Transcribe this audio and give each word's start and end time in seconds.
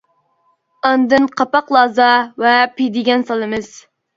ئاندىن 0.89 1.27
قاپاق 1.41 1.69
لازا 1.77 2.09
ۋە 2.47 2.57
پىدىگەن 2.81 3.31
سالىمىز. 3.33 3.75